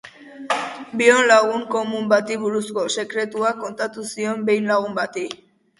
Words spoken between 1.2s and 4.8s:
lagun komun bati buruzko sekretua kontatu zion behin